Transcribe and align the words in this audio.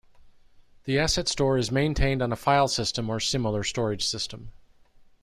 The 0.85 0.97
asset 0.97 1.27
store 1.27 1.59
is 1.59 1.69
maintained 1.71 2.23
on 2.23 2.31
a 2.31 2.35
file 2.35 2.67
system 2.67 3.07
or 3.07 3.19
similar 3.19 3.63
storage 3.63 4.03
system. 4.03 4.51